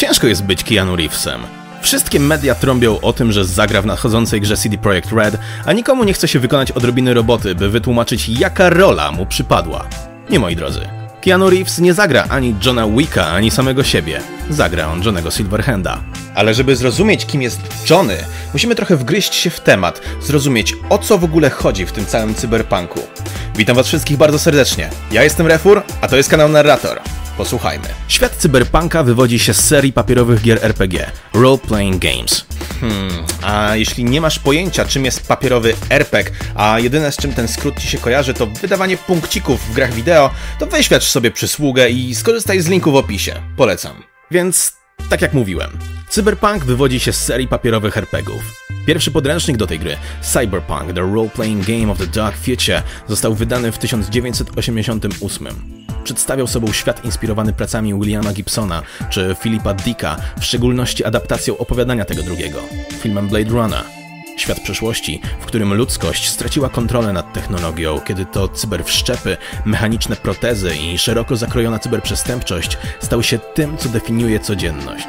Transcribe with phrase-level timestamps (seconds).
[0.00, 1.40] Ciężko jest być Keanu Reevesem.
[1.82, 6.04] Wszystkie media trąbią o tym, że zagra w nadchodzącej grze CD Projekt Red, a nikomu
[6.04, 9.84] nie chce się wykonać odrobiny roboty, by wytłumaczyć jaka rola mu przypadła.
[10.30, 10.88] Nie moi drodzy.
[11.20, 14.20] Keanu Reeves nie zagra ani Johna Wicka, ani samego siebie.
[14.50, 15.98] Zagra on Johnego Silverhanda.
[16.34, 17.60] Ale żeby zrozumieć, kim jest
[17.90, 18.16] Johnny,
[18.52, 22.34] musimy trochę wgryźć się w temat, zrozumieć o co w ogóle chodzi w tym całym
[22.34, 23.00] cyberpunku.
[23.56, 24.90] Witam was wszystkich bardzo serdecznie.
[25.12, 27.00] Ja jestem Refur, a to jest kanał Narrator.
[27.36, 27.88] Posłuchajmy.
[28.08, 32.44] Świat cyberpunka wywodzi się z serii papierowych gier RPG Role Playing Games.
[32.80, 37.48] Hmm, a jeśli nie masz pojęcia, czym jest papierowy RPG, a jedyne z czym ten
[37.48, 42.14] skrót ci się kojarzy to wydawanie punkcików w grach wideo, to wyświadcz sobie przysługę i
[42.14, 43.42] skorzystaj z linku w opisie.
[43.56, 44.02] Polecam.
[44.30, 44.72] Więc,
[45.10, 45.70] tak jak mówiłem,
[46.10, 48.66] Cyberpunk wywodzi się z serii papierowych RPGów.
[48.86, 53.72] Pierwszy podręcznik do tej gry, Cyberpunk The Role-Playing Game of the Dark Future, został wydany
[53.72, 55.46] w 1988.
[56.04, 62.22] Przedstawiał sobą świat inspirowany pracami Williama Gibsona czy Philipa Dicka, w szczególności adaptacją opowiadania tego
[62.22, 62.58] drugiego,
[63.00, 63.84] filmem Blade Runner.
[64.36, 70.98] Świat przyszłości, w którym ludzkość straciła kontrolę nad technologią, kiedy to cyberwszczepy, mechaniczne protezy i
[70.98, 75.06] szeroko zakrojona cyberprzestępczość stał się tym, co definiuje codzienność.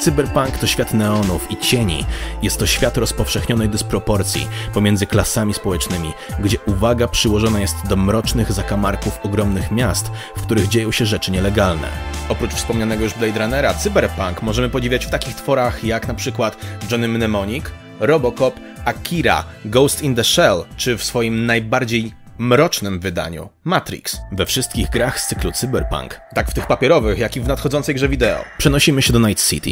[0.00, 2.04] Cyberpunk to świat neonów i cieni.
[2.42, 9.18] Jest to świat rozpowszechnionej dysproporcji pomiędzy klasami społecznymi, gdzie uwaga przyłożona jest do mrocznych zakamarków
[9.22, 11.88] ogromnych miast, w których dzieją się rzeczy nielegalne.
[12.28, 16.56] Oprócz wspomnianego już Blade Runnera, Cyberpunk możemy podziwiać w takich tworach jak na przykład
[16.90, 17.64] Johnny Mnemonic,
[18.00, 24.20] Robocop, Akira, Ghost in the Shell, czy w swoim najbardziej mrocznym wydaniu Matrix.
[24.32, 28.08] We wszystkich grach z cyklu Cyberpunk, tak w tych papierowych, jak i w nadchodzącej grze
[28.08, 29.70] wideo, przenosimy się do Night City.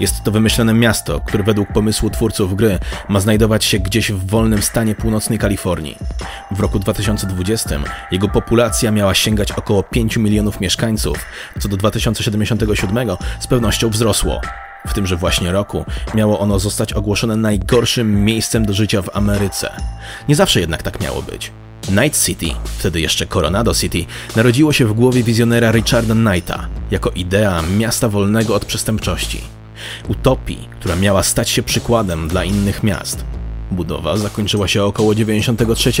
[0.00, 2.78] Jest to wymyślone miasto, które według pomysłu twórców gry
[3.08, 5.96] ma znajdować się gdzieś w wolnym stanie północnej Kalifornii.
[6.50, 11.18] W roku 2020 jego populacja miała sięgać około 5 milionów mieszkańców,
[11.60, 13.08] co do 2077
[13.40, 14.40] z pewnością wzrosło.
[14.86, 19.70] W tymże właśnie roku miało ono zostać ogłoszone najgorszym miejscem do życia w Ameryce.
[20.28, 21.52] Nie zawsze jednak tak miało być.
[21.90, 22.46] Night City,
[22.78, 24.04] wtedy jeszcze Coronado City,
[24.36, 29.40] narodziło się w głowie wizjonera Richarda Knighta jako idea miasta wolnego od przestępczości.
[30.08, 33.24] Utopii, która miała stać się przykładem dla innych miast.
[33.70, 35.92] Budowa zakończyła się około 93,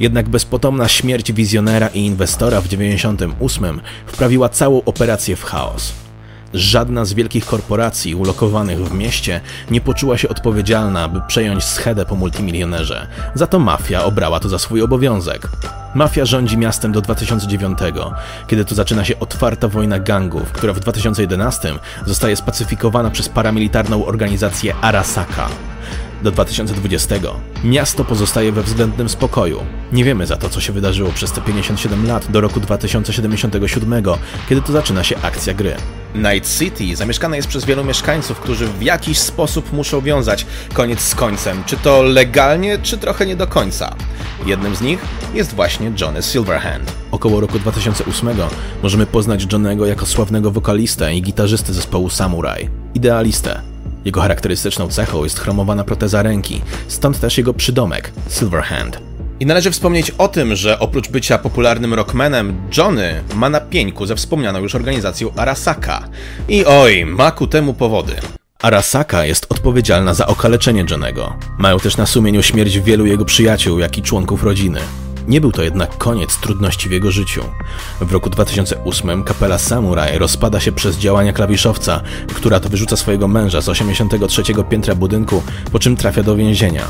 [0.00, 6.05] jednak bezpotomna śmierć wizjonera i inwestora w 98 wprawiła całą operację w chaos.
[6.54, 9.40] Żadna z wielkich korporacji ulokowanych w mieście
[9.70, 13.06] nie poczuła się odpowiedzialna, by przejąć schedę po multimilionerze.
[13.34, 15.48] Za to mafia obrała to za swój obowiązek.
[15.94, 17.78] Mafia rządzi miastem do 2009,
[18.46, 21.74] kiedy to zaczyna się otwarta wojna gangów, która w 2011
[22.06, 25.48] zostaje spacyfikowana przez paramilitarną organizację Arasaka
[26.22, 27.14] do 2020.
[27.64, 29.60] Miasto pozostaje we względnym spokoju.
[29.92, 34.02] Nie wiemy za to, co się wydarzyło przez te 57 lat do roku 2077,
[34.48, 35.76] kiedy to zaczyna się akcja gry.
[36.14, 41.14] Night City zamieszkane jest przez wielu mieszkańców, którzy w jakiś sposób muszą wiązać koniec z
[41.14, 43.94] końcem, czy to legalnie, czy trochę nie do końca.
[44.46, 45.00] Jednym z nich
[45.34, 46.92] jest właśnie Johnny Silverhand.
[47.10, 48.28] Około roku 2008
[48.82, 53.75] możemy poznać Johnnego jako sławnego wokalistę i gitarzystę zespołu Samurai, idealistę.
[54.06, 58.98] Jego charakterystyczną cechą jest chromowana proteza ręki, stąd też jego przydomek Silverhand.
[59.40, 64.16] I należy wspomnieć o tym, że oprócz bycia popularnym rockmanem, Johnny ma na pieńku ze
[64.16, 66.08] wspomnianą już organizacją Arasaka.
[66.48, 68.12] I oj, ma ku temu powody.
[68.62, 71.36] Arasaka jest odpowiedzialna za okaleczenie Johnego.
[71.58, 74.80] Mają też na sumieniu śmierć wielu jego przyjaciół, jak i członków rodziny.
[75.28, 77.44] Nie był to jednak koniec trudności w jego życiu.
[78.00, 82.00] W roku 2008 kapela Samurai rozpada się przez działania klawiszowca,
[82.34, 85.42] która to wyrzuca swojego męża z 83 piętra budynku,
[85.72, 86.82] po czym trafia do więzienia.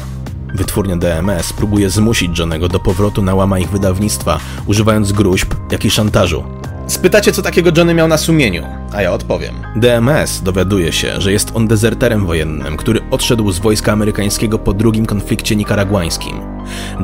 [0.55, 5.91] Wytwórnia DMS próbuje zmusić Johnego do powrotu na łama ich wydawnictwa, używając gruźb, jak i
[5.91, 6.45] szantażu.
[6.87, 9.55] Spytacie, co takiego Johnny miał na sumieniu, a ja odpowiem.
[9.77, 15.07] DMS dowiaduje się, że jest on dezerterem wojennym, który odszedł z wojska amerykańskiego po drugim
[15.07, 16.41] konflikcie nikaragłańskim.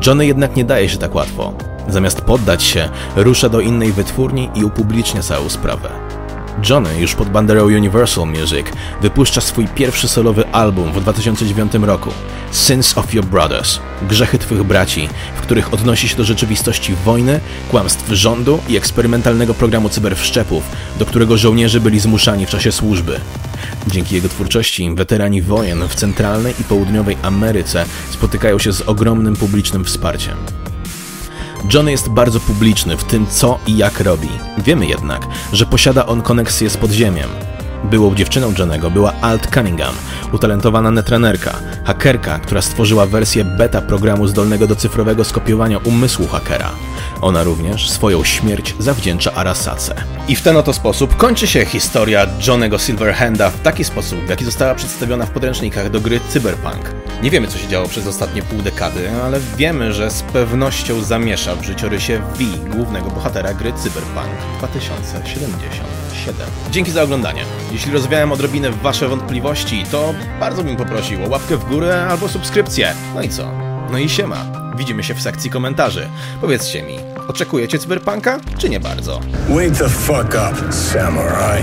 [0.06, 1.54] Johnny jednak nie daje się tak łatwo.
[1.88, 6.11] Zamiast poddać się, rusza do innej wytwórni i upublicznia całą sprawę.
[6.70, 8.66] Johnny już pod banderą Universal Music
[9.00, 12.10] wypuszcza swój pierwszy solowy album w 2009 roku
[12.52, 17.40] Sins of Your Brothers Grzechy Twych Braci, w których odnosi się do rzeczywistości wojny,
[17.70, 20.64] kłamstw rządu i eksperymentalnego programu cyberwszczepów,
[20.98, 23.20] do którego żołnierze byli zmuszani w czasie służby.
[23.86, 29.84] Dzięki jego twórczości weterani wojen w centralnej i południowej Ameryce spotykają się z ogromnym publicznym
[29.84, 30.61] wsparciem.
[31.74, 34.28] Johnny jest bardzo publiczny w tym, co i jak robi.
[34.58, 37.28] Wiemy jednak, że posiada on koneksję z podziemiem.
[37.84, 39.94] Byłą dziewczyną Johnego była Alt Cunningham,
[40.32, 46.70] utalentowana netrenerka, hakerka, która stworzyła wersję beta programu zdolnego do cyfrowego skopiowania umysłu hakera.
[47.20, 49.94] Ona również swoją śmierć zawdzięcza Arasace.
[50.28, 54.44] I w ten oto sposób kończy się historia Johnego Silverhanda w taki sposób, w jaki
[54.44, 56.94] została przedstawiona w podręcznikach do gry Cyberpunk.
[57.22, 61.56] Nie wiemy, co się działo przez ostatnie pół dekady, ale wiemy, że z pewnością zamiesza
[61.56, 62.44] w życiorysie V,
[62.76, 64.28] głównego bohatera gry Cyberpunk
[66.12, 66.72] 2077.
[66.72, 67.44] Dzięki za oglądanie.
[67.72, 72.94] Jeśli rozwiałem odrobinę wasze wątpliwości, to bardzo bym poprosił o łapkę w górę albo subskrypcję.
[73.14, 73.52] No i co?
[73.90, 74.44] No i siema.
[74.76, 76.08] Widzimy się w sekcji komentarzy.
[76.40, 76.98] Powiedzcie mi,
[77.28, 79.20] oczekujecie Cyberpunka, czy nie bardzo?
[79.48, 81.62] Wake the fuck up, samurai.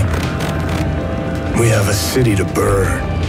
[1.56, 3.19] We have a city to burn.